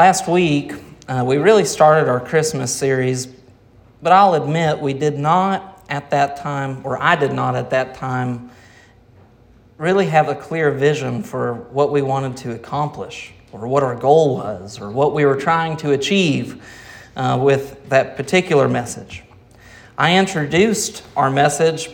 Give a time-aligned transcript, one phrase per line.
[0.00, 0.72] Last week,
[1.08, 3.28] uh, we really started our Christmas series,
[4.00, 7.96] but I'll admit we did not at that time, or I did not at that
[7.96, 8.50] time,
[9.76, 14.38] really have a clear vision for what we wanted to accomplish, or what our goal
[14.38, 16.64] was, or what we were trying to achieve
[17.14, 19.22] uh, with that particular message.
[19.98, 21.90] I introduced our message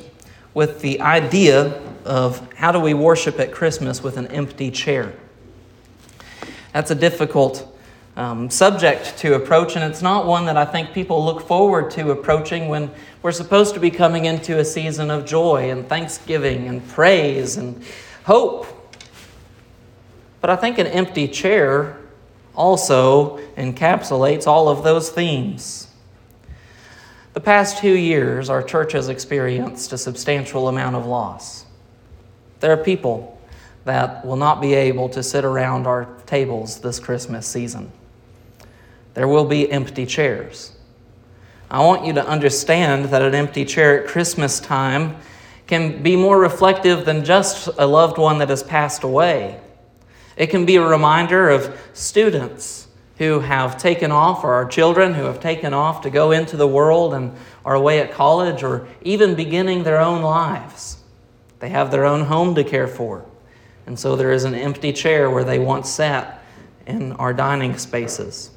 [0.54, 5.12] with the idea of how do we worship at Christmas with an empty chair.
[6.72, 7.72] That's a difficult
[8.16, 12.10] um, subject to approach, and it's not one that I think people look forward to
[12.12, 12.90] approaching when
[13.22, 17.82] we're supposed to be coming into a season of joy and thanksgiving and praise and
[18.24, 18.66] hope.
[20.40, 21.98] But I think an empty chair
[22.54, 25.88] also encapsulates all of those themes.
[27.34, 31.66] The past two years, our church has experienced a substantial amount of loss.
[32.60, 33.38] There are people
[33.84, 37.92] that will not be able to sit around our tables this Christmas season
[39.16, 40.72] there will be empty chairs.
[41.70, 45.16] I want you to understand that an empty chair at Christmas time
[45.66, 49.58] can be more reflective than just a loved one that has passed away.
[50.36, 55.24] It can be a reminder of students who have taken off, or our children who
[55.24, 57.32] have taken off to go into the world and
[57.64, 60.98] are away at college, or even beginning their own lives.
[61.60, 63.24] They have their own home to care for.
[63.86, 66.42] And so there is an empty chair where they once sat
[66.86, 68.50] in our dining spaces.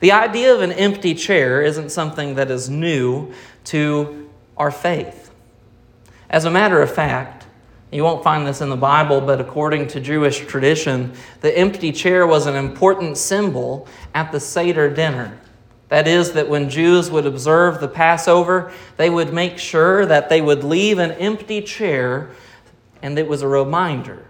[0.00, 3.32] The idea of an empty chair isn't something that is new
[3.66, 5.30] to our faith.
[6.30, 7.46] As a matter of fact,
[7.92, 12.26] you won't find this in the Bible, but according to Jewish tradition, the empty chair
[12.26, 15.38] was an important symbol at the Seder dinner.
[15.88, 20.40] That is, that when Jews would observe the Passover, they would make sure that they
[20.40, 22.30] would leave an empty chair,
[23.02, 24.24] and it was a reminder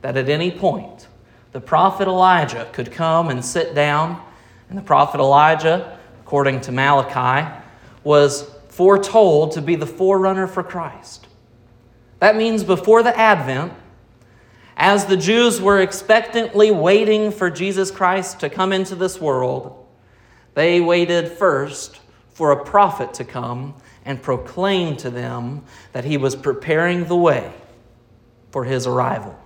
[0.00, 1.08] that at any point
[1.50, 4.22] the prophet Elijah could come and sit down
[4.72, 7.46] and the prophet Elijah, according to Malachi,
[8.04, 11.26] was foretold to be the forerunner for Christ.
[12.20, 13.74] That means before the Advent,
[14.74, 19.86] as the Jews were expectantly waiting for Jesus Christ to come into this world,
[20.54, 22.00] they waited first
[22.30, 23.74] for a prophet to come
[24.06, 27.52] and proclaim to them that he was preparing the way
[28.50, 29.38] for his arrival.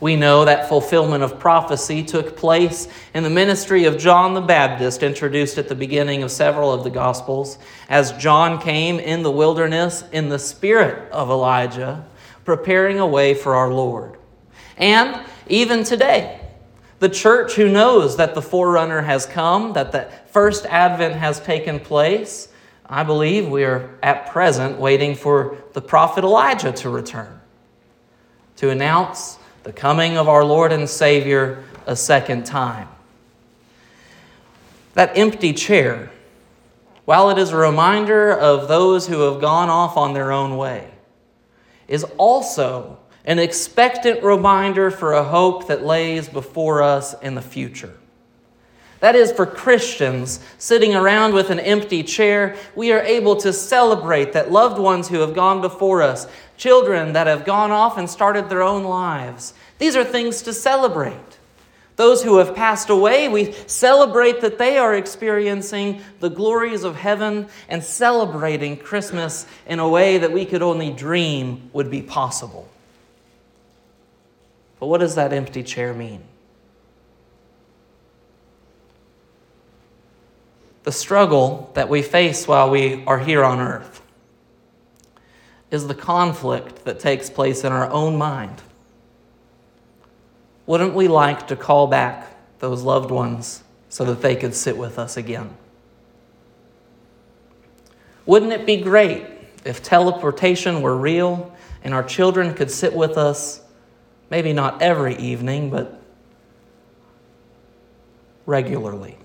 [0.00, 5.02] We know that fulfillment of prophecy took place in the ministry of John the Baptist,
[5.02, 10.04] introduced at the beginning of several of the Gospels, as John came in the wilderness
[10.12, 12.06] in the spirit of Elijah,
[12.44, 14.18] preparing a way for our Lord.
[14.76, 16.40] And even today,
[17.00, 21.80] the church who knows that the forerunner has come, that the first advent has taken
[21.80, 22.48] place,
[22.86, 27.40] I believe we are at present waiting for the prophet Elijah to return
[28.56, 29.37] to announce
[29.68, 32.88] the coming of our Lord and Savior a second time.
[34.94, 36.10] That empty chair,
[37.04, 40.90] while it is a reminder of those who have gone off on their own way,
[41.86, 47.92] is also an expectant reminder for a hope that lays before us in the future.
[49.00, 54.32] That is, for Christians sitting around with an empty chair, we are able to celebrate
[54.32, 56.26] that loved ones who have gone before us,
[56.58, 59.54] children that have gone off and started their own lives.
[59.78, 61.38] These are things to celebrate.
[61.96, 67.48] Those who have passed away, we celebrate that they are experiencing the glories of heaven
[67.68, 72.68] and celebrating Christmas in a way that we could only dream would be possible.
[74.78, 76.22] But what does that empty chair mean?
[80.84, 84.00] The struggle that we face while we are here on earth
[85.70, 88.62] is the conflict that takes place in our own mind.
[90.66, 94.98] Wouldn't we like to call back those loved ones so that they could sit with
[94.98, 95.56] us again?
[98.26, 99.26] Wouldn't it be great
[99.64, 103.62] if teleportation were real and our children could sit with us,
[104.30, 106.00] maybe not every evening, but
[108.44, 109.16] regularly?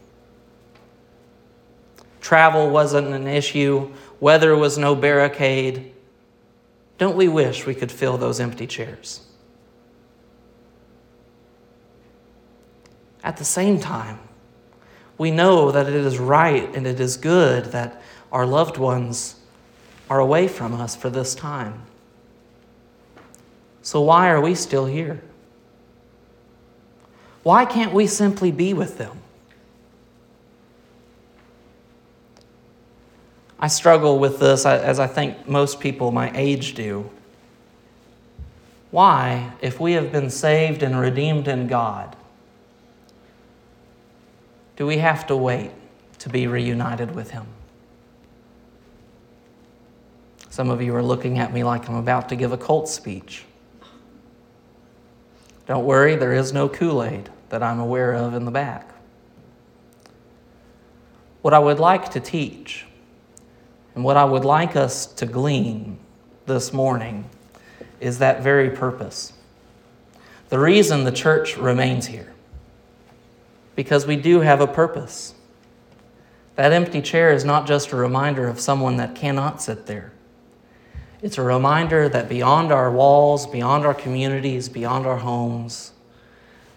[2.22, 3.92] Travel wasn't an issue,
[4.22, 5.93] weather was no barricade.
[7.04, 9.20] Don't we wish we could fill those empty chairs?
[13.22, 14.20] At the same time,
[15.18, 18.02] we know that it is right and it is good that
[18.32, 19.36] our loved ones
[20.10, 21.82] are away from us for this time.
[23.82, 25.22] So, why are we still here?
[27.44, 29.23] Why can't we simply be with them?
[33.64, 37.10] I struggle with this as I think most people my age do.
[38.92, 42.18] Why, if we have been saved and redeemed in God,
[44.76, 45.72] do we have to wait
[46.20, 47.46] to be reunited with Him?
[50.50, 53.46] Some of you are looking at me like I'm about to give a cult speech.
[55.68, 58.94] Don't worry, there is no Kool Aid that I'm aware of in the back.
[61.42, 62.88] What I would like to teach
[63.96, 66.00] and what I would like us to glean
[66.46, 67.30] this morning
[68.00, 69.34] is that very purpose.
[70.50, 72.34] The reason the church remains here.
[73.76, 75.34] Because we do have a purpose.
[76.56, 80.12] That empty chair is not just a reminder of someone that cannot sit there.
[81.22, 85.94] It's a reminder that beyond our walls, beyond our communities, beyond our homes,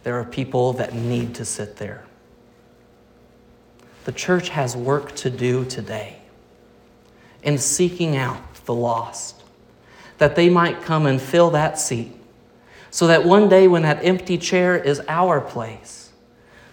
[0.04, 2.04] there are people that need to sit there.
[4.04, 6.18] The church has work to do today
[7.42, 9.42] in seeking out the lost,
[10.18, 12.12] that they might come and fill that seat,
[12.90, 16.12] so that one day when that empty chair is our place,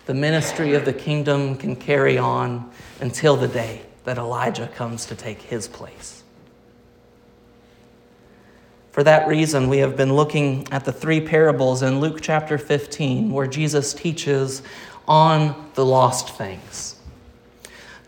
[0.06, 2.70] the ministry of the kingdom can carry on
[3.00, 6.24] until the day that Elijah comes to take his place.
[8.92, 13.32] For that reason, we have been looking at the three parables in Luke chapter 15,
[13.32, 14.62] where Jesus teaches
[15.08, 16.93] on the lost things.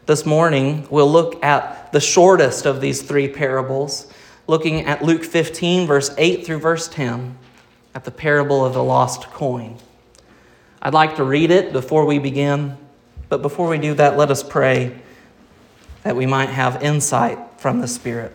[0.06, 4.06] This morning, we'll look at the shortest of these three parables,
[4.46, 7.36] looking at Luke 15, verse 8 through verse 10,
[7.96, 9.78] at the parable of the lost coin.
[10.80, 12.78] I'd like to read it before we begin,
[13.30, 15.02] but before we do that, let us pray
[16.04, 18.32] that we might have insight from the Spirit.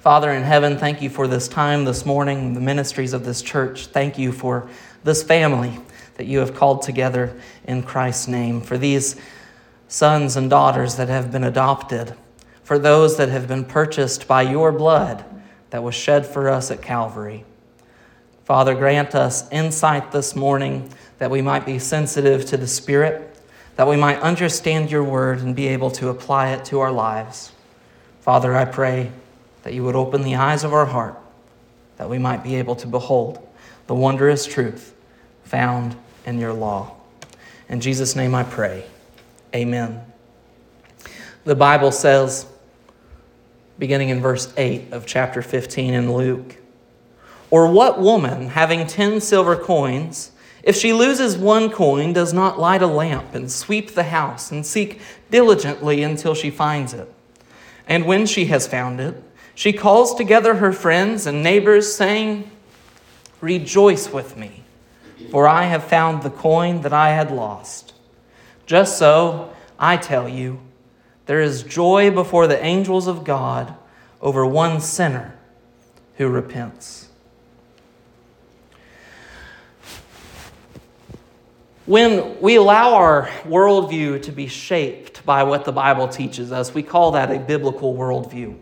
[0.00, 3.88] Father in heaven, thank you for this time this morning, the ministries of this church.
[3.88, 4.70] Thank you for
[5.02, 5.78] this family
[6.14, 9.16] that you have called together in Christ's name, for these
[9.88, 12.14] sons and daughters that have been adopted,
[12.62, 15.24] for those that have been purchased by your blood
[15.70, 17.44] that was shed for us at Calvary.
[18.44, 23.38] Father, grant us insight this morning that we might be sensitive to the Spirit,
[23.76, 27.52] that we might understand your word and be able to apply it to our lives.
[28.20, 29.10] Father, I pray
[29.62, 31.18] that you would open the eyes of our heart,
[31.96, 33.46] that we might be able to behold
[33.86, 34.94] the wondrous truth
[35.44, 36.96] found in your law.
[37.68, 38.84] In Jesus' name I pray.
[39.54, 40.04] Amen.
[41.44, 42.46] The Bible says,
[43.78, 46.56] beginning in verse 8 of chapter 15 in Luke,
[47.50, 52.82] Or what woman, having ten silver coins, if she loses one coin, does not light
[52.82, 57.12] a lamp and sweep the house and seek diligently until she finds it?
[57.86, 59.22] And when she has found it,
[59.54, 62.50] she calls together her friends and neighbors, saying,
[63.40, 64.64] Rejoice with me,
[65.30, 67.93] for I have found the coin that I had lost.
[68.66, 70.60] Just so, I tell you,
[71.26, 73.74] there is joy before the angels of God
[74.20, 75.36] over one sinner
[76.16, 77.08] who repents.
[81.86, 86.82] When we allow our worldview to be shaped by what the Bible teaches us, we
[86.82, 88.56] call that a biblical worldview.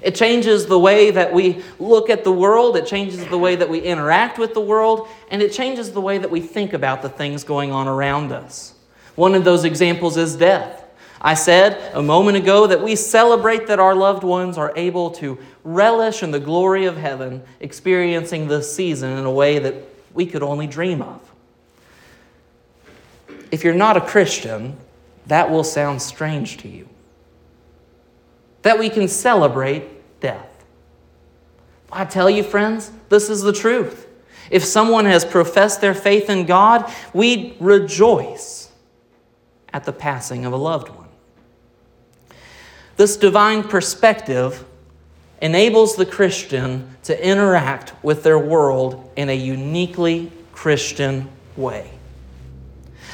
[0.00, 3.68] It changes the way that we look at the world, it changes the way that
[3.68, 7.08] we interact with the world, and it changes the way that we think about the
[7.10, 8.73] things going on around us.
[9.14, 10.84] One of those examples is death.
[11.20, 15.38] I said a moment ago that we celebrate that our loved ones are able to
[15.62, 19.74] relish in the glory of heaven, experiencing this season in a way that
[20.12, 21.20] we could only dream of.
[23.50, 24.76] If you're not a Christian,
[25.26, 26.88] that will sound strange to you.
[28.62, 30.64] That we can celebrate death.
[31.90, 34.08] I tell you, friends, this is the truth.
[34.50, 38.63] If someone has professed their faith in God, we rejoice
[39.74, 41.08] at the passing of a loved one.
[42.96, 44.64] This divine perspective
[45.42, 51.90] enables the Christian to interact with their world in a uniquely Christian way.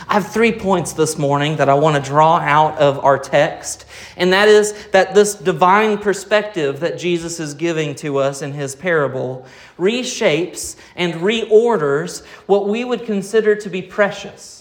[0.06, 3.86] I have three points this morning that I want to draw out of our text,
[4.18, 8.74] and that is that this divine perspective that Jesus is giving to us in his
[8.74, 9.46] parable
[9.78, 14.59] reshapes and reorders what we would consider to be precious.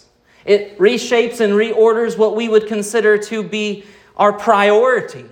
[0.50, 3.84] It reshapes and reorders what we would consider to be
[4.18, 5.29] our priority.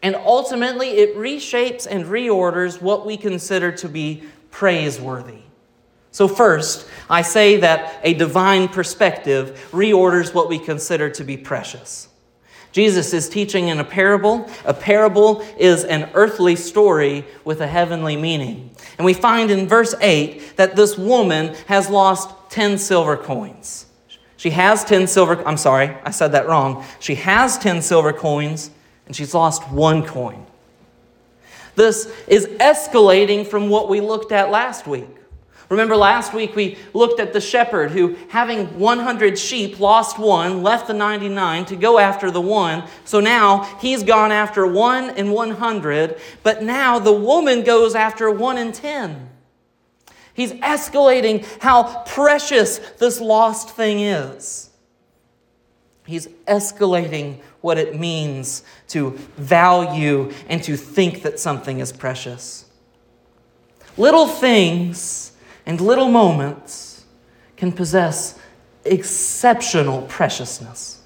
[0.00, 5.40] And ultimately, it reshapes and reorders what we consider to be praiseworthy.
[6.12, 12.06] So, first, I say that a divine perspective reorders what we consider to be precious.
[12.70, 14.48] Jesus is teaching in a parable.
[14.64, 18.70] A parable is an earthly story with a heavenly meaning.
[18.98, 23.86] And we find in verse 8 that this woman has lost 10 silver coins.
[24.44, 26.84] She has 10 silver, I'm sorry, I said that wrong.
[27.00, 28.70] She has 10 silver coins
[29.06, 30.44] and she's lost one coin.
[31.76, 35.08] This is escalating from what we looked at last week.
[35.70, 40.88] Remember last week we looked at the shepherd who, having 100 sheep, lost one, left
[40.88, 42.86] the 99 to go after the one.
[43.06, 48.58] So now he's gone after one in 100, but now the woman goes after one
[48.58, 49.30] in 10.
[50.34, 54.70] He's escalating how precious this lost thing is.
[56.06, 62.66] He's escalating what it means to value and to think that something is precious.
[63.96, 65.32] Little things
[65.64, 67.04] and little moments
[67.56, 68.38] can possess
[68.84, 71.00] exceptional preciousness.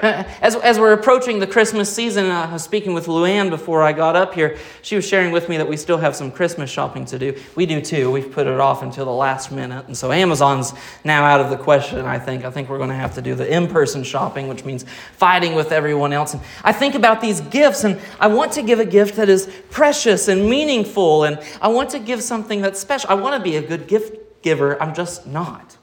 [0.40, 4.16] As, as we're approaching the Christmas season, I was speaking with Luann before I got
[4.16, 4.56] up here.
[4.80, 7.38] She was sharing with me that we still have some Christmas shopping to do.
[7.54, 8.10] We do too.
[8.10, 9.86] We've put it off until the last minute.
[9.88, 10.72] And so Amazon's
[11.04, 12.46] now out of the question, I think.
[12.46, 14.86] I think we're going to have to do the in person shopping, which means
[15.18, 16.32] fighting with everyone else.
[16.32, 19.52] And I think about these gifts, and I want to give a gift that is
[19.68, 23.10] precious and meaningful, and I want to give something that's special.
[23.10, 25.76] I want to be a good gift giver, I'm just not.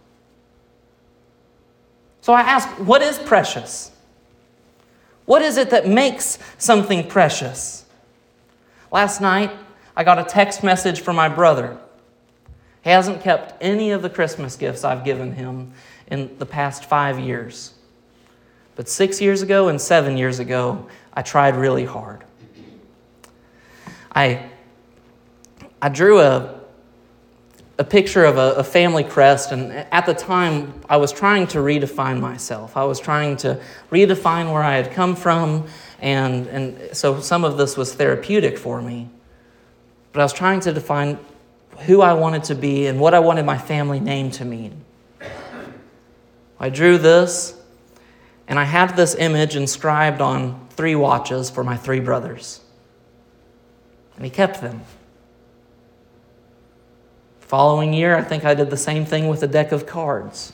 [2.21, 3.91] So I ask, what is precious?
[5.27, 7.83] What is it that makes something precious?
[8.93, 9.51] Last night,
[9.93, 11.77] I got a text message from my brother.
[12.81, 15.73] He hasn't kept any of the Christmas gifts I've given him
[16.07, 17.73] in the past five years.
[18.77, 22.23] But six years ago and seven years ago, I tried really hard.
[24.15, 24.49] I,
[25.81, 26.56] I drew a,
[27.79, 31.59] a picture of a, a, family crest, and at the time, I was trying to
[31.59, 32.75] redefine myself.
[32.75, 35.67] I was trying to redefine where I had come from,
[35.99, 39.09] and, and so some of this was therapeutic for me.
[40.11, 41.19] But I was trying to define
[41.85, 44.83] who I wanted to be and what I wanted my family name to mean.
[46.59, 47.55] I drew this,
[48.47, 52.61] and I had this image inscribed on three watches for my three brothers.
[54.15, 54.81] And he kept them.
[57.47, 60.51] Following year, I think I did the same thing with a deck of cards.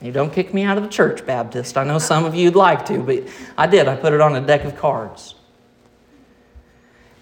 [0.00, 1.76] You don't kick me out of the church, Baptist.
[1.76, 3.24] I know some of you'd like to, but
[3.58, 3.88] I did.
[3.88, 5.34] I put it on a deck of cards.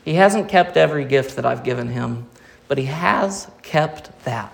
[0.04, 2.26] He hasn't kept every gift that I've given him,
[2.68, 4.52] but he has kept that.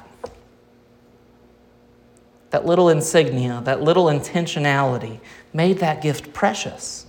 [2.51, 5.19] That little insignia, that little intentionality
[5.53, 7.07] made that gift precious.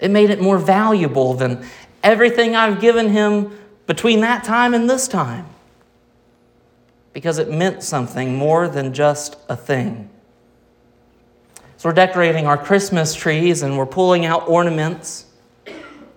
[0.00, 1.66] It made it more valuable than
[2.02, 5.46] everything I've given him between that time and this time
[7.12, 10.08] because it meant something more than just a thing.
[11.76, 15.26] So we're decorating our Christmas trees and we're pulling out ornaments.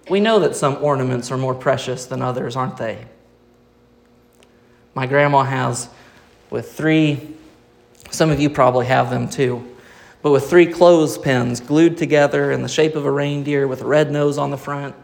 [0.09, 3.05] We know that some ornaments are more precious than others, aren't they?
[4.93, 5.89] My grandma has,
[6.49, 7.35] with three,
[8.11, 9.75] some of you probably have them too,
[10.21, 14.11] but with three clothespins glued together in the shape of a reindeer with a red
[14.11, 14.95] nose on the front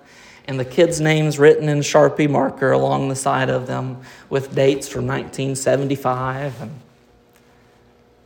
[0.47, 4.87] and the kids' names written in Sharpie marker along the side of them with dates
[4.87, 6.61] from 1975.
[6.61, 6.79] And,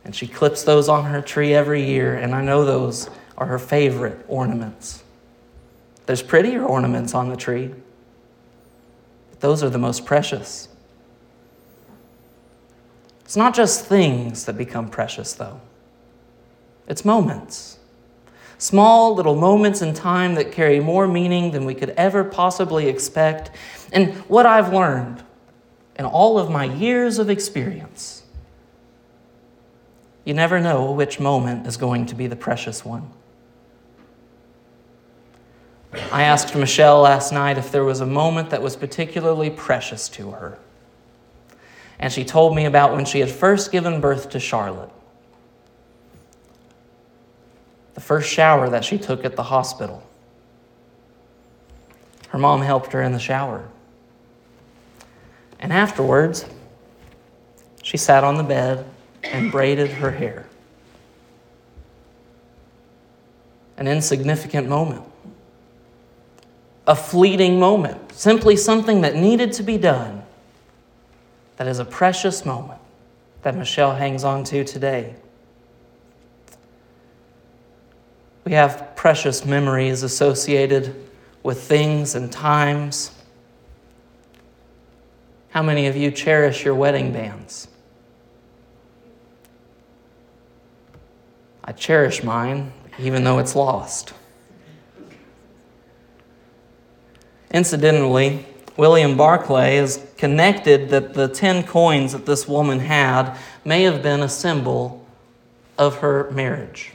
[0.04, 3.58] and she clips those on her tree every year, and I know those are her
[3.58, 5.02] favorite ornaments.
[6.06, 7.74] There's prettier ornaments on the tree,
[9.30, 10.68] but those are the most precious.
[13.24, 15.60] It's not just things that become precious, though,
[16.86, 17.78] it's moments.
[18.58, 23.50] Small little moments in time that carry more meaning than we could ever possibly expect.
[23.92, 25.22] And what I've learned
[25.98, 28.22] in all of my years of experience,
[30.24, 33.10] you never know which moment is going to be the precious one.
[36.10, 40.32] I asked Michelle last night if there was a moment that was particularly precious to
[40.32, 40.58] her.
[41.98, 44.90] And she told me about when she had first given birth to Charlotte
[47.96, 50.06] the first shower that she took at the hospital.
[52.28, 53.66] Her mom helped her in the shower.
[55.58, 56.44] And afterwards,
[57.82, 58.84] she sat on the bed
[59.22, 60.46] and braided her hair.
[63.78, 65.04] An insignificant moment,
[66.86, 70.22] a fleeting moment, simply something that needed to be done.
[71.56, 72.80] That is a precious moment
[73.40, 75.14] that Michelle hangs on to today.
[78.46, 80.94] We have precious memories associated
[81.42, 83.10] with things and times.
[85.50, 87.66] How many of you cherish your wedding bands?
[91.64, 94.12] I cherish mine, even though it's lost.
[97.50, 104.04] Incidentally, William Barclay is connected that the 10 coins that this woman had may have
[104.04, 105.04] been a symbol
[105.76, 106.92] of her marriage.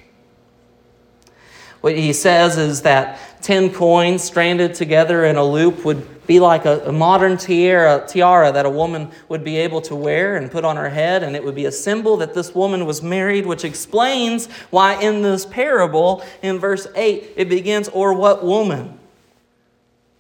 [1.82, 6.66] What he says is that 10 coins stranded together in a loop would be like
[6.66, 10.64] a, a, modern tiara, tiara that a woman would be able to wear and put
[10.64, 13.66] on her head, and it would be a symbol that this woman was married, which
[13.66, 19.00] explains why in this parable, in verse 8, it begins, Or what woman?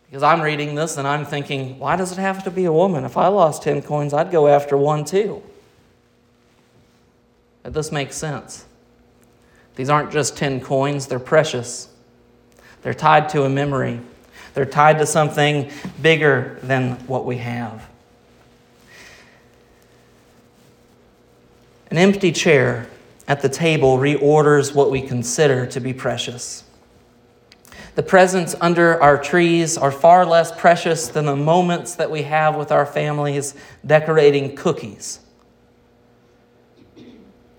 [0.07, 3.05] Because I'm reading this and I'm thinking, why does it have to be a woman?
[3.05, 5.41] If I lost 10 coins, I'd go after one too.
[7.63, 8.65] But this makes sense.
[9.75, 11.89] These aren't just 10 coins, they're precious.
[12.81, 13.99] They're tied to a memory,
[14.53, 15.69] they're tied to something
[16.01, 17.87] bigger than what we have.
[21.89, 22.87] An empty chair
[23.27, 26.63] at the table reorders what we consider to be precious.
[27.95, 32.55] The presents under our trees are far less precious than the moments that we have
[32.55, 33.53] with our families
[33.85, 35.19] decorating cookies.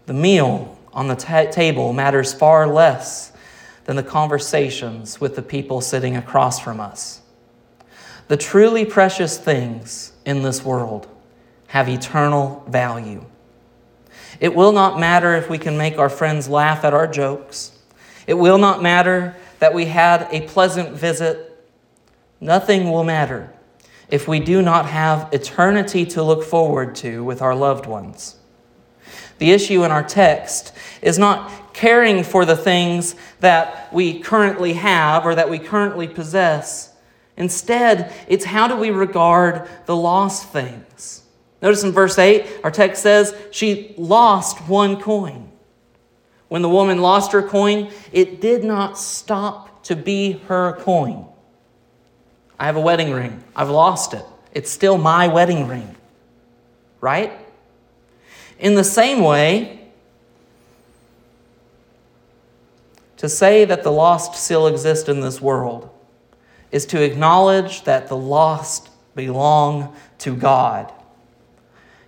[0.07, 3.33] The meal on the ta- table matters far less
[3.85, 7.21] than the conversations with the people sitting across from us.
[8.29, 11.09] The truly precious things in this world
[11.69, 13.25] have eternal value.
[14.41, 17.73] It will not matter if we can make our friends laugh at our jokes.
[18.27, 21.49] It will not matter that we had a pleasant visit.
[22.41, 23.53] Nothing will matter
[24.09, 28.37] if we do not have eternity to look forward to with our loved ones.
[29.43, 30.73] The issue in our text
[31.03, 36.95] is not caring for the things that we currently have or that we currently possess.
[37.37, 41.25] Instead, it's how do we regard the lost things?
[41.61, 45.51] Notice in verse 8, our text says she lost one coin.
[46.47, 51.27] When the woman lost her coin, it did not stop to be her coin.
[52.61, 53.43] I have a wedding ring.
[53.57, 54.25] I've lost it.
[54.53, 55.97] It's still my wedding ring.
[57.01, 57.33] Right?
[58.63, 59.81] In the same way,
[63.17, 65.91] to say that the lost still exist in this world
[66.71, 70.93] is to acknowledge that the lost belong to God.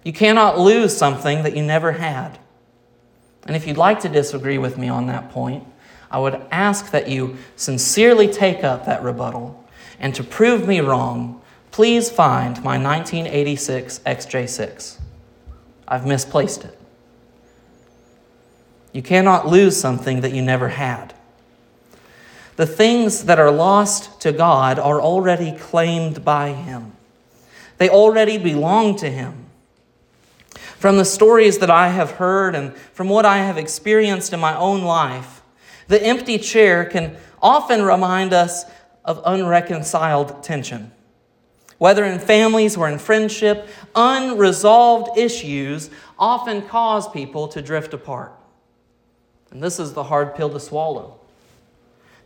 [0.05, 2.39] You cannot lose something that you never had.
[3.47, 5.67] And if you'd like to disagree with me on that point,
[6.09, 9.65] I would ask that you sincerely take up that rebuttal.
[9.99, 15.01] And to prove me wrong, please find my 1986 XJ6.
[15.87, 16.79] I've misplaced it.
[18.93, 21.15] You cannot lose something that you never had.
[22.57, 26.93] The things that are lost to God are already claimed by Him,
[27.79, 29.47] they already belong to Him.
[30.79, 34.57] From the stories that I have heard and from what I have experienced in my
[34.57, 35.43] own life,
[35.89, 38.65] the empty chair can often remind us
[39.05, 40.93] of unreconciled tension.
[41.79, 48.33] Whether in families or in friendship, unresolved issues often cause people to drift apart.
[49.51, 51.19] And this is the hard pill to swallow.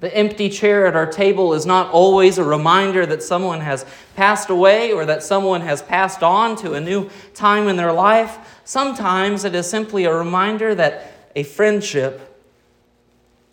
[0.01, 3.85] The empty chair at our table is not always a reminder that someone has
[4.15, 8.61] passed away or that someone has passed on to a new time in their life.
[8.65, 12.37] Sometimes it is simply a reminder that a friendship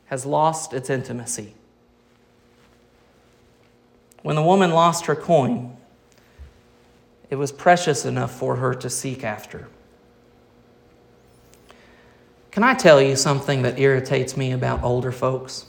[0.05, 1.55] has lost its intimacy.
[4.21, 5.75] When the woman lost her coin,
[7.29, 9.67] it was precious enough for her to seek after.
[12.51, 15.65] Can I tell you something that irritates me about older folks?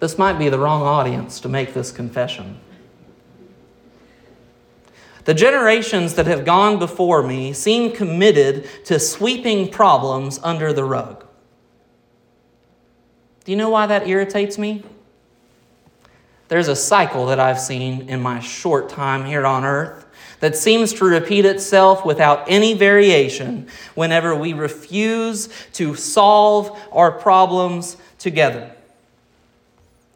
[0.00, 2.58] This might be the wrong audience to make this confession.
[5.24, 11.24] The generations that have gone before me seem committed to sweeping problems under the rug.
[13.44, 14.84] Do you know why that irritates me?
[16.48, 20.06] There's a cycle that I've seen in my short time here on earth
[20.40, 27.96] that seems to repeat itself without any variation whenever we refuse to solve our problems
[28.18, 28.72] together.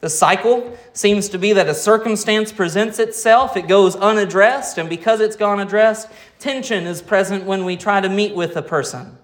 [0.00, 5.20] The cycle seems to be that a circumstance presents itself, it goes unaddressed, and because
[5.20, 9.18] it's gone addressed, tension is present when we try to meet with a person.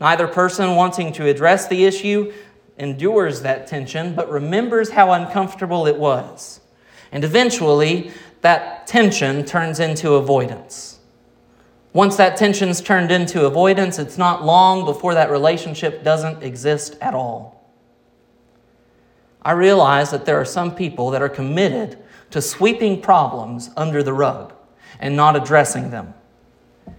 [0.00, 2.32] Neither person wanting to address the issue
[2.78, 6.60] endures that tension, but remembers how uncomfortable it was.
[7.10, 10.98] And eventually, that tension turns into avoidance.
[11.92, 17.14] Once that tension's turned into avoidance, it's not long before that relationship doesn't exist at
[17.14, 17.70] all.
[19.42, 21.98] I realize that there are some people that are committed
[22.30, 24.54] to sweeping problems under the rug
[24.98, 26.14] and not addressing them.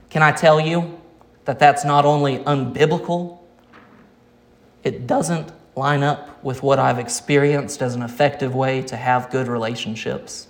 [0.10, 1.00] Can I tell you
[1.46, 3.40] that that's not only unbiblical,
[4.84, 9.48] it doesn't line up with what I've experienced as an effective way to have good
[9.48, 10.48] relationships.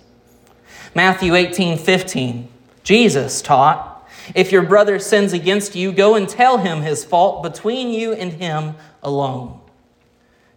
[0.94, 2.48] Matthew 18 15,
[2.82, 7.90] Jesus taught, If your brother sins against you, go and tell him his fault between
[7.90, 9.60] you and him alone.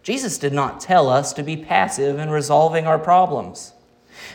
[0.02, 3.72] Jesus did not tell us to be passive in resolving our problems.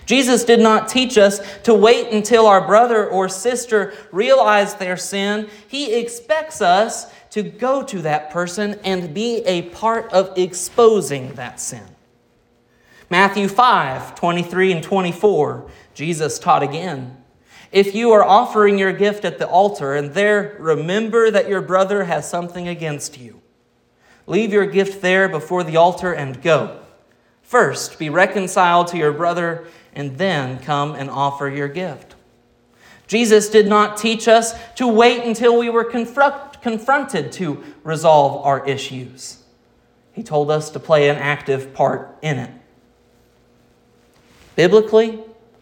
[0.05, 5.49] Jesus did not teach us to wait until our brother or sister realize their sin.
[5.67, 11.59] He expects us to go to that person and be a part of exposing that
[11.59, 11.83] sin.
[13.09, 17.17] Matthew 5 23 and 24, Jesus taught again.
[17.71, 22.03] If you are offering your gift at the altar and there remember that your brother
[22.03, 23.41] has something against you,
[24.27, 26.82] leave your gift there before the altar and go.
[27.53, 32.15] First, be reconciled to your brother and then come and offer your gift.
[33.05, 38.67] Jesus did not teach us to wait until we were confront- confronted to resolve our
[38.67, 39.43] issues.
[40.13, 42.49] He told us to play an active part in it.
[44.55, 45.19] Biblically,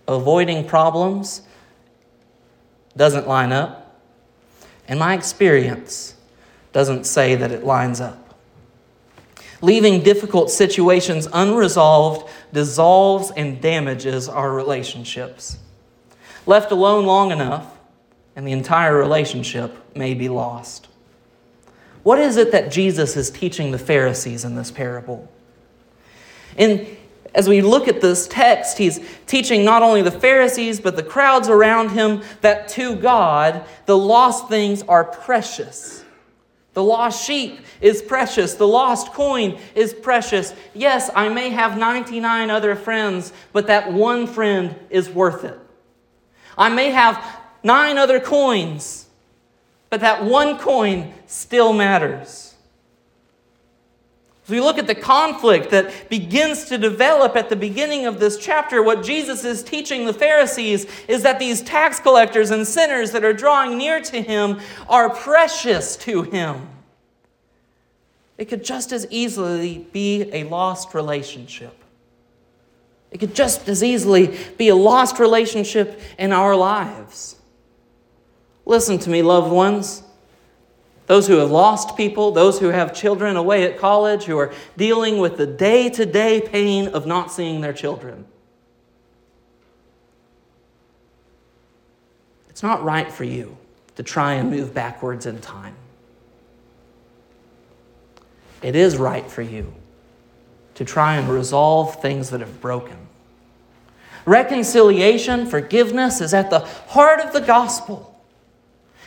[0.08, 1.42] avoiding problems
[2.96, 4.00] doesn't line up,
[4.88, 6.16] and my experience
[6.72, 8.31] doesn't say that it lines up.
[9.62, 15.60] Leaving difficult situations unresolved dissolves and damages our relationships.
[16.46, 17.78] Left alone long enough,
[18.36, 20.88] and the entire relationship may be lost.
[22.04, 25.32] What is it that Jesus is teaching the Pharisees in this parable?
[26.58, 26.88] And
[27.34, 31.48] as we look at this text, he's teaching not only the Pharisees, but the crowds
[31.48, 36.01] around him that to God, the lost things are precious.
[36.74, 38.54] The lost sheep is precious.
[38.54, 40.54] The lost coin is precious.
[40.74, 45.60] Yes, I may have 99 other friends, but that one friend is worth it.
[46.58, 47.24] I may have
[47.64, 49.08] nine other coins,
[49.90, 52.51] but that one coin still matters.
[54.52, 58.38] As we look at the conflict that begins to develop at the beginning of this
[58.38, 63.24] chapter, what Jesus is teaching the Pharisees is that these tax collectors and sinners that
[63.24, 64.60] are drawing near to him
[64.90, 66.68] are precious to him.
[68.38, 71.82] It could just as easily be a lost relationship.
[73.10, 77.38] It could just as easily be a lost relationship in our lives.
[78.66, 80.04] Listen to me, loved ones.
[81.12, 85.18] Those who have lost people, those who have children away at college, who are dealing
[85.18, 88.24] with the day to day pain of not seeing their children.
[92.50, 93.58] It's not right for you
[93.98, 95.76] to try and move backwards in time.
[98.62, 99.74] It is right for you
[100.76, 102.96] to try and resolve things that have broken.
[104.26, 108.11] Reconciliation, forgiveness is at the heart of the gospel.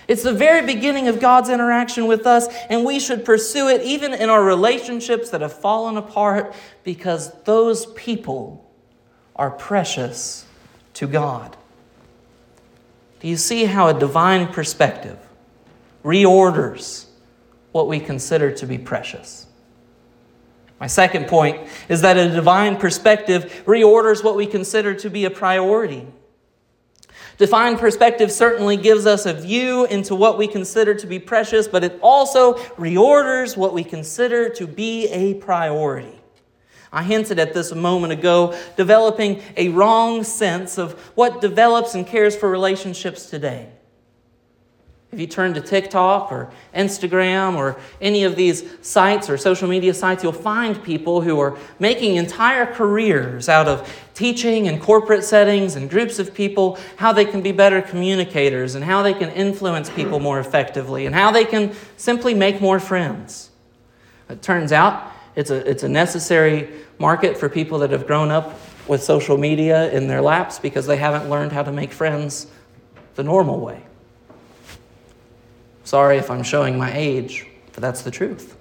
[0.07, 4.13] It's the very beginning of God's interaction with us, and we should pursue it even
[4.13, 8.71] in our relationships that have fallen apart because those people
[9.37, 10.47] are precious
[10.95, 11.57] to God.
[13.21, 15.19] Do you see how a divine perspective
[16.05, 17.07] reorders
[17.73, 19.47] what we consider to be precious?
[20.79, 25.31] My second point is that a divine perspective reorders what we consider to be a
[25.31, 26.07] priority.
[27.37, 31.83] Divine perspective certainly gives us a view into what we consider to be precious, but
[31.83, 36.21] it also reorders what we consider to be a priority.
[36.93, 42.07] I hinted at this a moment ago, developing a wrong sense of what develops and
[42.07, 43.69] cares for relationships today.
[45.15, 49.95] If you turn to TikTok or Instagram or any of these sites or social media
[49.95, 55.77] sites, you'll find people who are making entire careers out of teaching in corporate settings
[55.77, 59.89] and groups of people how they can be better communicators and how they can influence
[59.89, 63.51] people more effectively and how they can simply make more friends.
[64.29, 68.59] It turns out it's a, it's a necessary market for people that have grown up
[68.89, 72.49] with social media in their laps because they haven't learned how to make friends
[73.15, 73.81] the normal way.
[75.85, 78.57] Sorry if I'm showing my age, but that's the truth.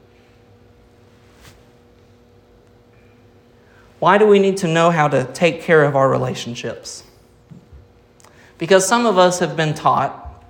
[3.99, 7.05] Why do we need to know how to take care of our relationships?
[8.57, 10.43] Because some of us have been taught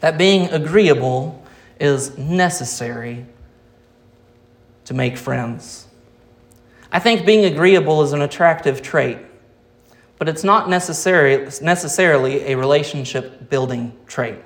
[0.00, 1.44] that being agreeable
[1.78, 3.26] is necessary
[4.86, 5.86] to make friends.
[6.90, 9.18] I think being agreeable is an attractive trait,
[10.18, 14.38] but it's not necessary, necessarily a relationship building trait.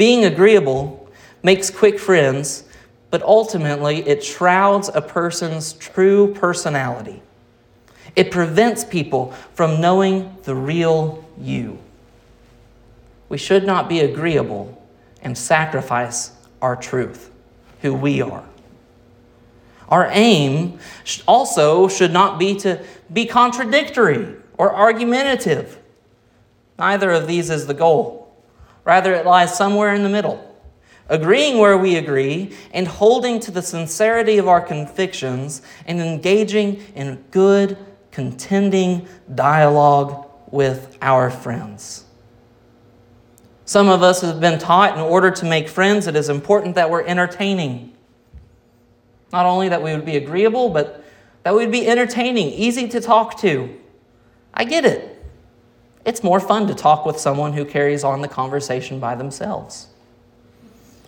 [0.00, 1.10] Being agreeable
[1.42, 2.64] makes quick friends,
[3.10, 7.22] but ultimately it shrouds a person's true personality.
[8.16, 11.78] It prevents people from knowing the real you.
[13.28, 14.82] We should not be agreeable
[15.20, 16.32] and sacrifice
[16.62, 17.30] our truth,
[17.82, 18.46] who we are.
[19.90, 20.78] Our aim
[21.28, 22.82] also should not be to
[23.12, 25.78] be contradictory or argumentative.
[26.78, 28.19] Neither of these is the goal.
[28.84, 30.46] Rather, it lies somewhere in the middle.
[31.10, 37.16] agreeing where we agree, and holding to the sincerity of our convictions, and engaging in
[37.32, 37.76] good,
[38.12, 42.04] contending dialogue with our friends.
[43.64, 46.90] Some of us have been taught in order to make friends, it is important that
[46.90, 47.92] we're entertaining.
[49.32, 51.04] Not only that we would be agreeable, but
[51.42, 53.76] that we would be entertaining, easy to talk to.
[54.54, 55.19] I get it.
[56.04, 59.88] It's more fun to talk with someone who carries on the conversation by themselves,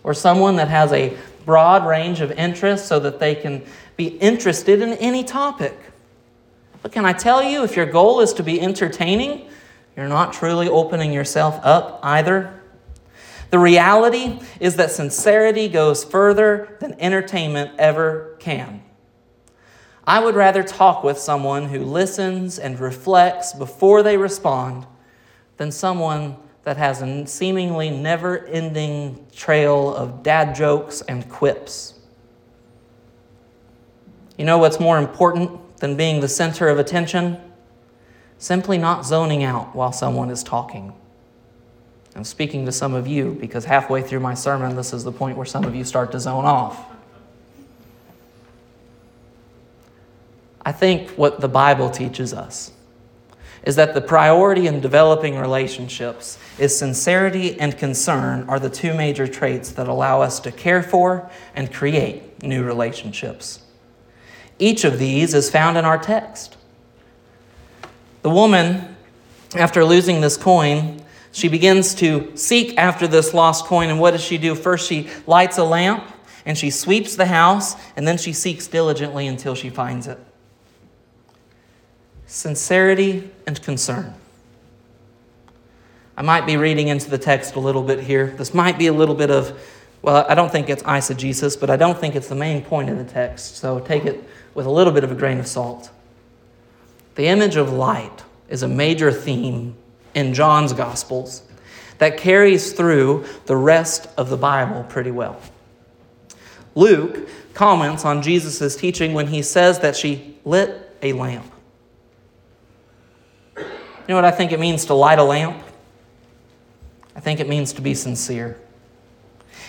[0.05, 3.63] or someone that has a broad range of interests so that they can
[3.97, 5.77] be interested in any topic.
[6.83, 9.49] But can I tell you, if your goal is to be entertaining,
[9.97, 12.61] you're not truly opening yourself up either.
[13.51, 18.83] The reality is that sincerity goes further than entertainment ever can.
[20.07, 24.87] I would rather talk with someone who listens and reflects before they respond
[25.59, 31.99] than someone that has a seemingly never ending trail of dad jokes and quips.
[34.37, 37.39] You know what's more important than being the center of attention?
[38.39, 40.93] Simply not zoning out while someone is talking.
[42.17, 45.37] I'm speaking to some of you because halfway through my sermon, this is the point
[45.37, 46.92] where some of you start to zone off.
[50.65, 52.73] I think what the Bible teaches us
[53.65, 59.27] is that the priority in developing relationships is sincerity and concern are the two major
[59.27, 63.61] traits that allow us to care for and create new relationships.
[64.59, 66.57] Each of these is found in our text.
[68.23, 68.97] The woman,
[69.55, 73.91] after losing this coin, she begins to seek after this lost coin.
[73.91, 74.55] And what does she do?
[74.55, 76.05] First, she lights a lamp
[76.45, 80.19] and she sweeps the house, and then she seeks diligently until she finds it.
[82.33, 84.15] Sincerity and concern.
[86.17, 88.29] I might be reading into the text a little bit here.
[88.39, 89.61] This might be a little bit of,
[90.01, 92.97] well, I don't think it's eisegesis, but I don't think it's the main point of
[92.97, 93.57] the text.
[93.59, 95.91] So take it with a little bit of a grain of salt.
[97.17, 99.77] The image of light is a major theme
[100.15, 101.43] in John's Gospels
[101.99, 105.39] that carries through the rest of the Bible pretty well.
[106.75, 111.52] Luke comments on Jesus' teaching when he says that she lit a lamp.
[114.03, 115.63] You know what I think it means to light a lamp?
[117.15, 118.59] I think it means to be sincere.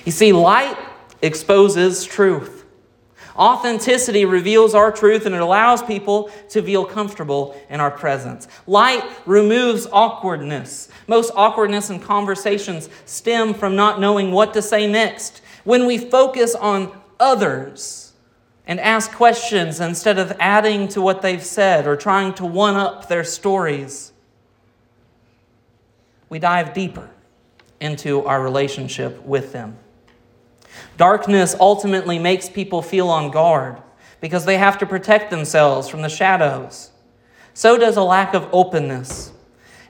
[0.06, 0.78] You see, light
[1.22, 2.66] exposes truth.
[3.36, 8.48] Authenticity reveals our truth and it allows people to feel comfortable in our presence.
[8.68, 10.90] Light removes awkwardness.
[11.08, 15.42] Most awkwardness in conversations stem from not knowing what to say next.
[15.64, 18.14] When we focus on others
[18.68, 23.08] and ask questions instead of adding to what they've said or trying to one up
[23.08, 24.13] their stories,
[26.34, 27.12] we dive deeper
[27.80, 29.78] into our relationship with them.
[30.98, 33.80] Darkness ultimately makes people feel on guard
[34.20, 36.90] because they have to protect themselves from the shadows.
[37.54, 39.32] So does a lack of openness.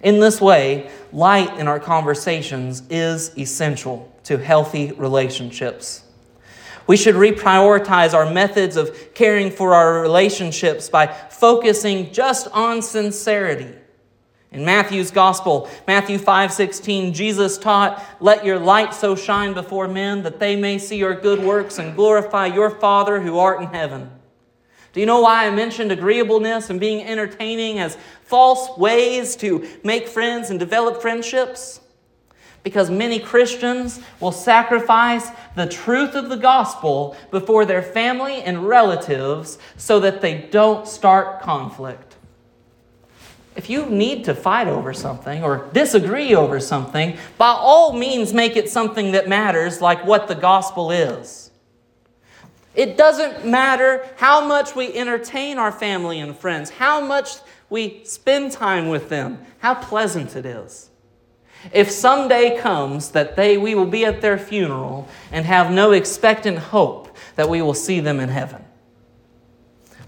[0.02, 6.04] In this way, light in our conversations is essential to healthy relationships.
[6.88, 13.78] We should reprioritize our methods of caring for our relationships by focusing just on sincerity
[14.54, 20.40] in Matthew's gospel, Matthew 5:16, Jesus taught, "Let your light so shine before men that
[20.40, 24.12] they may see your good works and glorify your Father who art in heaven."
[24.94, 30.08] Do you know why I mentioned agreeableness and being entertaining as false ways to make
[30.08, 31.80] friends and develop friendships?
[32.62, 39.58] Because many Christians will sacrifice the truth of the gospel before their family and relatives
[39.78, 42.13] so that they don't start conflict
[43.56, 48.56] if you need to fight over something or disagree over something, by all means make
[48.56, 51.52] it something that matters, like what the gospel is.
[52.76, 57.38] It doesn't matter how much we entertain our family and friends, how much
[57.70, 60.90] we spend time with them, how pleasant it is.
[61.72, 66.58] If someday comes that they, we will be at their funeral and have no expectant
[66.58, 68.66] hope that we will see them in heaven.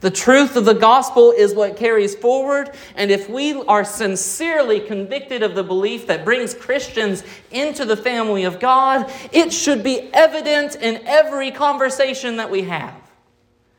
[0.01, 5.41] The truth of the gospel is what carries forward, and if we are sincerely convicted
[5.41, 10.75] of the belief that brings Christians into the family of God, it should be evident
[10.75, 12.95] in every conversation that we have,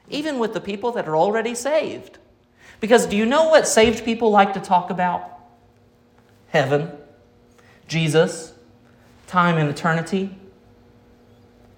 [0.08, 2.18] even with the people that are already saved.
[2.80, 5.30] Because do you know what saved people like to talk about?
[6.48, 6.90] Heaven,
[7.88, 8.52] Jesus,
[9.26, 10.36] time and eternity.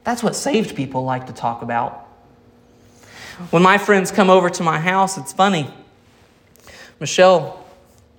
[0.05, 2.08] That's what saved people like to talk about.
[3.51, 5.72] When my friends come over to my house, it's funny.
[7.01, 7.64] Michelle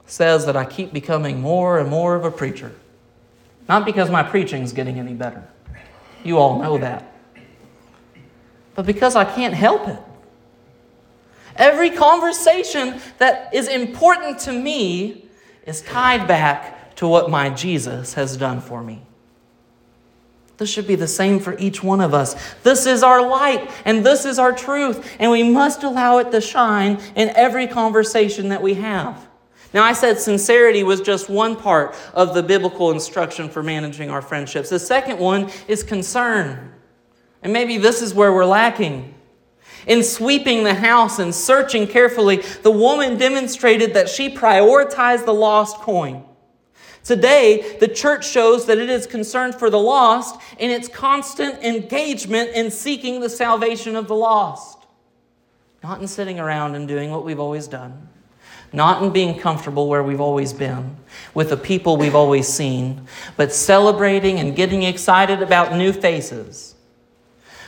[0.05, 2.71] says that I keep becoming more and more of a preacher.
[3.67, 5.47] Not because my preaching is getting any better,
[6.23, 7.13] You all know that.
[8.75, 9.99] But because I can't help it.
[11.55, 15.25] Every conversation that is important to me
[15.65, 19.01] is tied back to what my Jesus has done for me.
[20.59, 22.35] This should be the same for each one of us.
[22.63, 26.41] This is our light and this is our truth, and we must allow it to
[26.41, 29.25] shine in every conversation that we have.
[29.73, 34.21] Now, I said sincerity was just one part of the biblical instruction for managing our
[34.21, 34.69] friendships.
[34.69, 36.73] The second one is concern.
[37.41, 39.13] And maybe this is where we're lacking.
[39.87, 45.77] In sweeping the house and searching carefully, the woman demonstrated that she prioritized the lost
[45.77, 46.25] coin.
[47.09, 52.51] Today, the church shows that it is concerned for the lost in its constant engagement
[52.51, 54.85] in seeking the salvation of the lost,
[55.81, 58.09] not in sitting around and doing what we've always done
[58.71, 60.95] not in being comfortable where we've always been,
[61.33, 66.75] with the people we've always seen, but celebrating and getting excited about new faces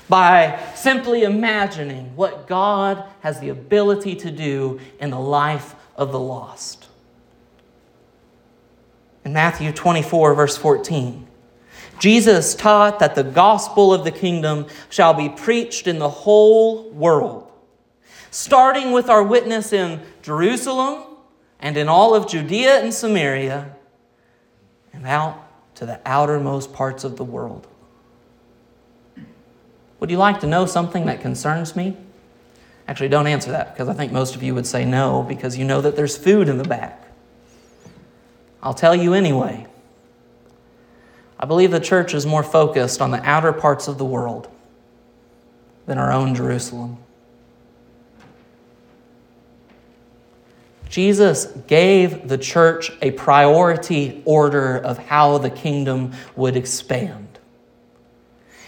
[0.08, 6.20] by simply imagining what God has the ability to do in the life of the
[6.20, 6.81] lost.
[9.24, 11.28] In Matthew 24, verse 14,
[12.00, 17.52] Jesus taught that the gospel of the kingdom shall be preached in the whole world
[18.32, 21.04] starting with our witness in Jerusalem
[21.60, 23.76] and in all of Judea and Samaria
[24.94, 25.38] and out
[25.76, 27.68] to the outermost parts of the world.
[30.00, 31.96] Would you like to know something that concerns me?
[32.88, 35.66] Actually, don't answer that because I think most of you would say no because you
[35.66, 37.01] know that there's food in the back.
[38.64, 39.68] I'll tell you anyway.
[41.40, 44.48] I believe the church is more focused on the outer parts of the world
[45.88, 46.98] than our own Jerusalem.
[50.88, 57.40] Jesus gave the church a priority order of how the kingdom would expand.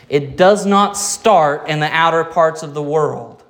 [0.09, 3.43] It does not start in the outer parts of the world.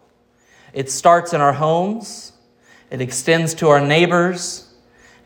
[0.73, 2.33] It starts in our homes,
[2.89, 4.72] it extends to our neighbors,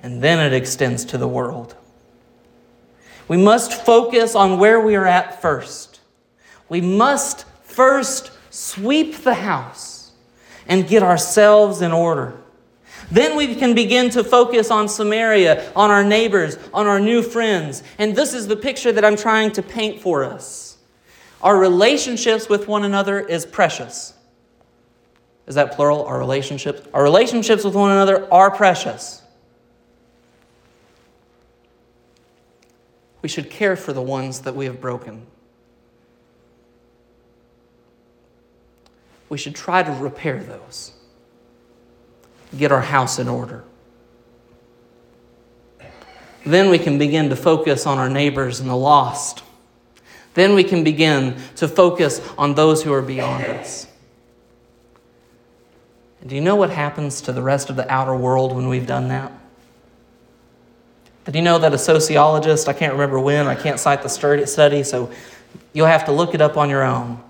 [0.02, 1.76] and then it extends to the world.
[3.28, 6.00] We must focus on where we are at first.
[6.70, 10.12] We must first sweep the house
[10.68, 12.38] and get ourselves in order.
[13.12, 17.84] Then we can begin to focus on Samaria, on our neighbors, on our new friends.
[17.98, 20.78] And this is the picture that I'm trying to paint for us.
[21.42, 24.14] Our relationships with one another is precious.
[25.46, 26.04] Is that plural?
[26.06, 26.82] Our relationships?
[26.94, 29.22] Our relationships with one another are precious.
[33.28, 35.28] We should care for the ones that we have broken.
[39.28, 40.94] We should try to repair those
[42.58, 43.66] get our house in order.
[46.46, 49.44] Then we can begin to focus on our neighbors and the lost.
[50.34, 53.88] Then we can begin to focus on those who are beyond us.
[56.22, 58.88] And do you know what happens to the rest of the outer world when we've
[58.88, 59.34] done that?
[61.28, 64.84] Did you know that a sociologist, I can't remember when, I can't cite the study,
[64.84, 65.12] so
[65.74, 67.22] you'll have to look it up on your own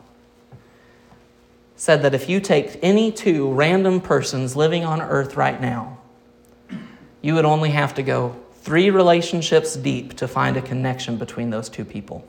[1.78, 5.98] said that if you take any two random persons living on earth right now,
[7.22, 11.70] you would only have to go three relationships deep to find a connection between those
[11.70, 12.28] two people.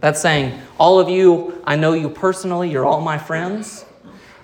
[0.00, 3.86] That's saying, all of you, I know you personally, you're all my friends.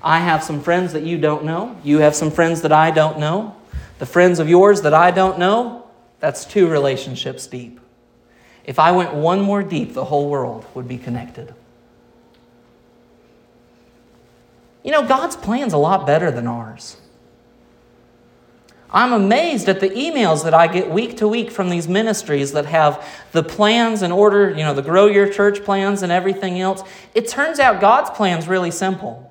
[0.02, 1.76] I have some friends that you don't know.
[1.84, 3.54] You have some friends that I don't know.
[3.98, 5.86] The friends of yours that I don't know,
[6.20, 7.80] that's two relationships deep.
[8.64, 11.54] If I went one more deep, the whole world would be connected.
[14.82, 16.96] You know, God's plan's a lot better than ours.
[18.90, 22.64] I'm amazed at the emails that I get week to week from these ministries that
[22.66, 26.82] have the plans in order, you know, the grow your church plans and everything else.
[27.14, 29.27] It turns out God's plan's really simple.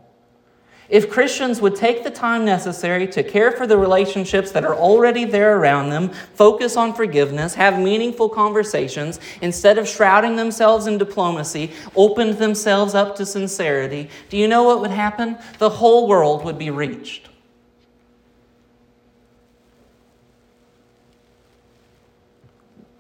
[0.90, 5.26] If Christians would take the time necessary to care for the relationships that are already
[5.26, 11.74] there around them, focus on forgiveness, have meaningful conversations, instead of shrouding themselves in diplomacy,
[11.96, 15.38] opened themselves up to sincerity, do you know what would happen?
[15.58, 17.28] The whole world would be reached.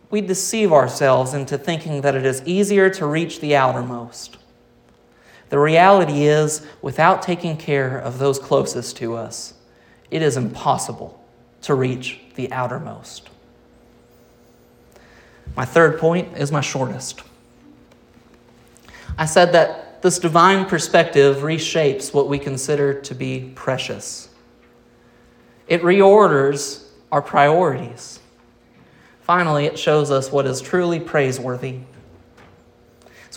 [0.09, 4.37] We deceive ourselves into thinking that it is easier to reach the outermost.
[5.49, 9.53] The reality is, without taking care of those closest to us,
[10.11, 11.23] it is impossible
[11.61, 13.29] to reach the outermost.
[15.55, 17.23] My third point is my shortest.
[19.17, 24.29] I said that this divine perspective reshapes what we consider to be precious.
[25.67, 28.19] It reorders our priorities.
[29.21, 31.79] Finally, it shows us what is truly praiseworthy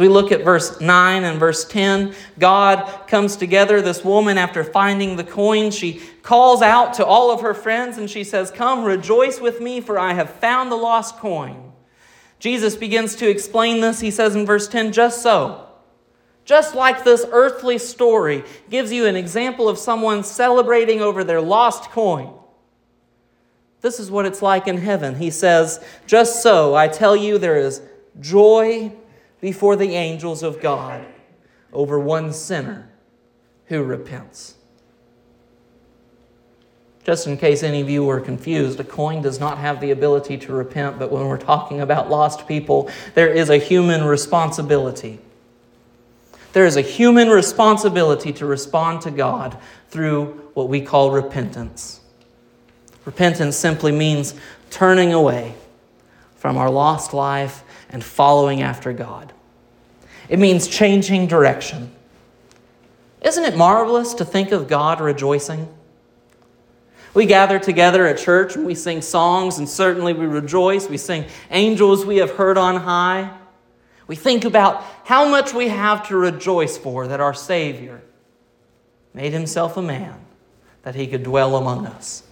[0.01, 3.83] As we look at verse 9 and verse 10, God comes together.
[3.83, 8.09] This woman, after finding the coin, she calls out to all of her friends and
[8.09, 11.75] she says, Come, rejoice with me, for I have found the lost coin.
[12.39, 14.01] Jesus begins to explain this.
[14.01, 15.69] He says in verse 10, Just so.
[16.47, 21.91] Just like this earthly story gives you an example of someone celebrating over their lost
[21.91, 22.33] coin.
[23.83, 25.17] This is what it's like in heaven.
[25.17, 27.83] He says, Just so, I tell you, there is
[28.19, 28.95] joy
[29.41, 31.05] before the angels of God
[31.73, 32.91] over one sinner
[33.67, 34.55] who repents.
[37.05, 40.37] Just in case any of you were confused, a coin does not have the ability
[40.39, 45.19] to repent, but when we're talking about lost people, there is a human responsibility.
[46.53, 49.57] There is a human responsibility to respond to God
[49.89, 52.01] through what we call repentance.
[53.05, 54.35] Repentance simply means
[54.69, 55.55] turning away
[56.37, 59.33] from our lost life and following after God.
[60.29, 61.93] It means changing direction.
[63.23, 65.69] Isn't it marvelous to think of God rejoicing?
[67.13, 70.89] We gather together at church and we sing songs, and certainly we rejoice.
[70.89, 73.37] We sing angels we have heard on high.
[74.07, 78.01] We think about how much we have to rejoice for that our Savior
[79.13, 80.21] made himself a man,
[80.83, 82.23] that he could dwell among us.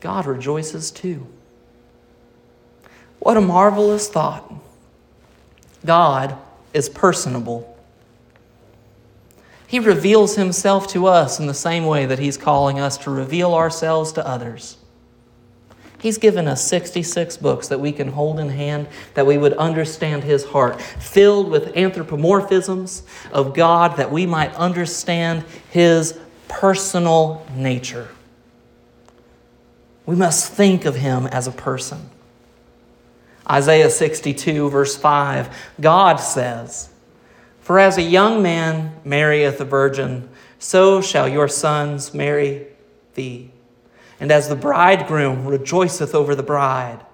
[0.00, 1.26] God rejoices too.
[3.18, 4.52] What a marvelous thought.
[5.84, 6.36] God
[6.72, 7.76] is personable.
[9.66, 13.54] He reveals himself to us in the same way that he's calling us to reveal
[13.54, 14.78] ourselves to others.
[15.98, 20.22] He's given us 66 books that we can hold in hand, that we would understand
[20.22, 23.02] His heart, filled with anthropomorphisms
[23.32, 28.08] of God, that we might understand His personal nature.
[30.06, 32.10] We must think of Him as a person.
[33.50, 36.90] Isaiah 62, verse 5, God says,
[37.60, 40.28] For as a young man marrieth a virgin,
[40.58, 42.66] so shall your sons marry
[43.14, 43.50] thee.
[44.20, 47.04] And as the bridegroom rejoiceth over the bride,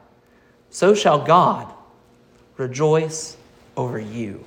[0.71, 1.73] so shall God
[2.57, 3.37] rejoice
[3.77, 4.45] over you.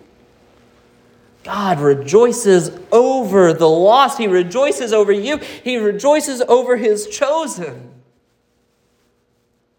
[1.44, 4.18] God rejoices over the lost.
[4.18, 5.38] He rejoices over you.
[5.38, 7.94] He rejoices over his chosen.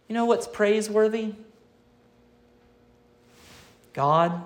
[0.09, 1.35] You know what's praiseworthy?
[3.99, 4.44] God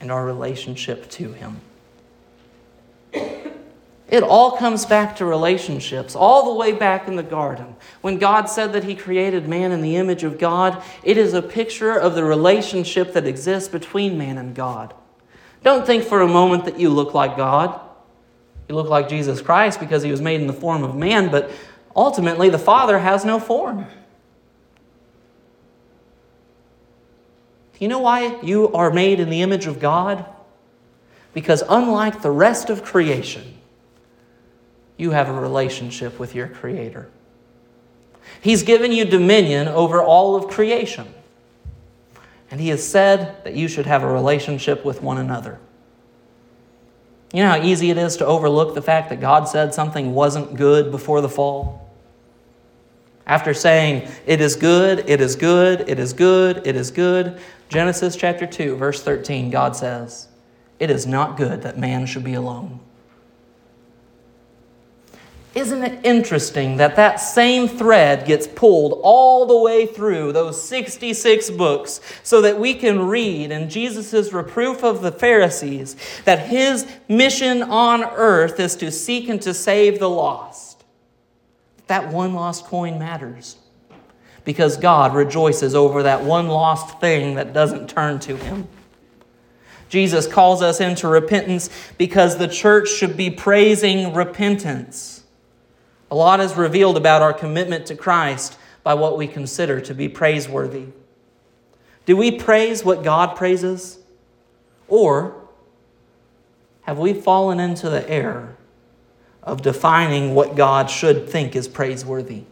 [0.00, 1.60] and our relationship to Him.
[4.08, 7.76] It all comes back to relationships, all the way back in the garden.
[8.00, 11.40] When God said that He created man in the image of God, it is a
[11.40, 14.92] picture of the relationship that exists between man and God.
[15.62, 17.80] Don't think for a moment that you look like God.
[18.68, 21.52] You look like Jesus Christ because He was made in the form of man, but
[21.94, 23.86] ultimately the Father has no form.
[27.78, 30.24] Do you know why you are made in the image of God?
[31.32, 33.56] Because unlike the rest of creation,
[34.96, 37.08] you have a relationship with your Creator.
[38.40, 41.06] He's given you dominion over all of creation.
[42.50, 45.60] And He has said that you should have a relationship with one another.
[47.32, 50.56] You know how easy it is to overlook the fact that God said something wasn't
[50.56, 51.87] good before the fall?
[53.28, 58.16] After saying, It is good, it is good, it is good, it is good, Genesis
[58.16, 60.28] chapter 2, verse 13, God says,
[60.80, 62.80] It is not good that man should be alone.
[65.54, 71.50] Isn't it interesting that that same thread gets pulled all the way through those 66
[71.50, 77.62] books so that we can read in Jesus' reproof of the Pharisees that his mission
[77.62, 80.67] on earth is to seek and to save the lost?
[81.88, 83.56] That one lost coin matters
[84.44, 88.68] because God rejoices over that one lost thing that doesn't turn to Him.
[89.88, 95.24] Jesus calls us into repentance because the church should be praising repentance.
[96.10, 100.08] A lot is revealed about our commitment to Christ by what we consider to be
[100.08, 100.86] praiseworthy.
[102.04, 103.98] Do we praise what God praises?
[104.88, 105.48] Or
[106.82, 108.57] have we fallen into the error
[109.48, 112.44] of defining what God should think is praiseworthy?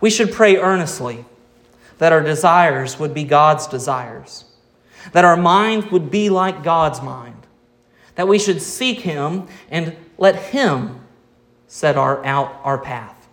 [0.00, 1.24] We should pray earnestly
[1.98, 4.44] that our desires would be God's desires,
[5.12, 7.46] that our mind would be like God's mind,
[8.14, 11.00] that we should seek Him and let Him
[11.68, 13.28] set our, out our path.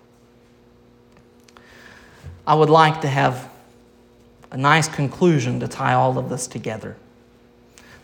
[2.46, 3.50] I would like to have
[4.52, 6.98] a nice conclusion to tie all of this together.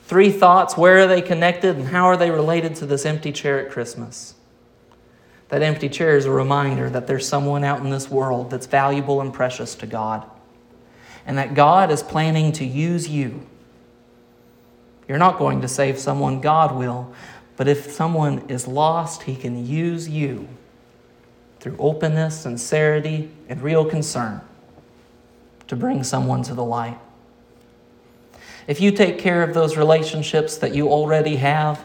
[0.10, 3.64] Three thoughts where are they connected and how are they related to this empty chair
[3.64, 4.34] at Christmas?
[5.50, 9.22] That empty chair is a reminder that there's someone out in this world that's valuable
[9.22, 10.28] and precious to God.
[11.28, 13.46] and that God is planning to use you.
[15.08, 17.14] You're not going to save someone, God will.
[17.56, 20.48] But if someone is lost, He can use you
[21.60, 24.42] through openness, sincerity, and real concern
[25.68, 26.98] to bring someone to the light.
[28.70, 31.84] If you take care of those relationships that you already have,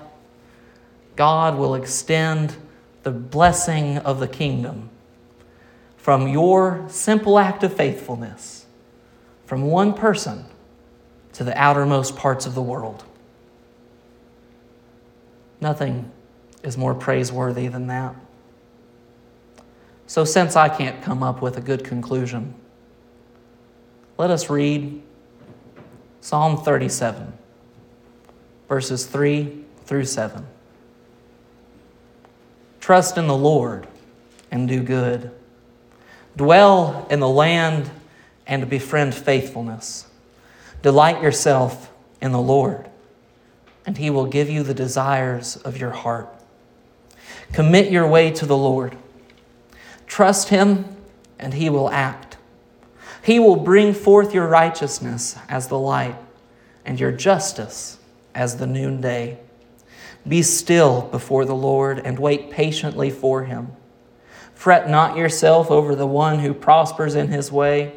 [1.16, 2.57] God will extend
[3.05, 4.91] the blessing of the kingdom
[5.97, 8.66] from your simple act of faithfulness
[9.47, 10.45] from one person
[11.32, 13.03] to the outermost parts of the world.
[15.62, 16.12] Nothing
[16.62, 18.14] is more praiseworthy than that.
[20.07, 22.53] So, since I can't come up with a good conclusion,
[24.18, 25.03] let us read
[26.24, 27.34] Psalm 37,
[28.66, 30.46] verses 3 through 7.
[32.80, 33.86] Trust in the Lord
[34.50, 35.30] and do good.
[36.34, 37.90] Dwell in the land
[38.46, 40.06] and befriend faithfulness.
[40.80, 42.88] Delight yourself in the Lord,
[43.84, 46.30] and He will give you the desires of your heart.
[47.52, 48.96] Commit your way to the Lord.
[50.06, 50.86] Trust Him,
[51.38, 52.34] and He will act.
[53.24, 56.16] He will bring forth your righteousness as the light,
[56.84, 57.98] and your justice
[58.34, 59.38] as the noonday.
[60.28, 63.72] Be still before the Lord and wait patiently for Him.
[64.54, 67.94] Fret not yourself over the one who prospers in his way,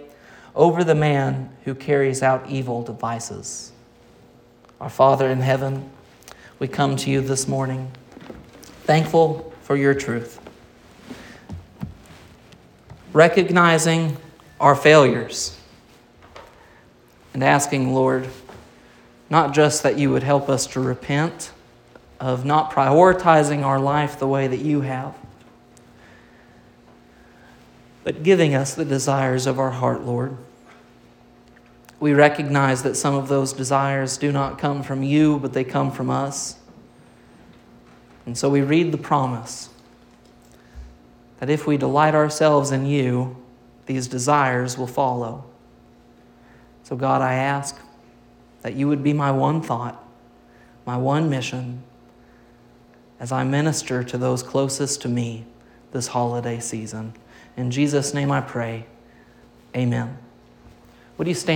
[0.56, 3.74] over the man who carries out evil devices.
[4.80, 5.90] Our Father in heaven,
[6.58, 7.92] we come to you this morning,
[8.84, 10.40] thankful for your truth,
[13.12, 14.18] recognizing
[14.60, 15.58] our failures,
[17.34, 18.28] and asking, Lord,
[19.30, 21.52] not just that you would help us to repent
[22.20, 25.16] of not prioritizing our life the way that you have
[28.08, 30.38] but giving us the desires of our heart, Lord.
[32.00, 35.92] We recognize that some of those desires do not come from you, but they come
[35.92, 36.56] from us.
[38.26, 39.68] And so we read the promise
[41.42, 43.36] that if we delight ourselves in you,
[43.88, 45.44] these desires will follow.
[46.84, 47.78] So, God, I ask
[48.62, 50.02] that you would be my one thought,
[50.86, 51.84] my one mission,
[53.20, 55.46] as I minister to those closest to me
[55.92, 57.14] this holiday season.
[57.56, 58.86] In Jesus' name I pray.
[59.76, 60.18] Amen.
[61.18, 61.46] Would you stand?